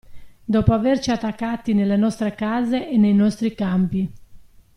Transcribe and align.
Dopo 0.43 0.73
averci 0.73 1.11
attaccati 1.11 1.75
nelle 1.75 1.95
nostre 1.95 2.33
case 2.33 2.89
e 2.89 2.97
nei 2.97 3.13
nostri 3.13 3.53
campi. 3.53 4.11